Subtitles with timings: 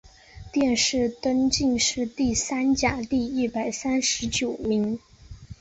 [0.51, 4.97] 殿试登进士第三甲第一百三十九名。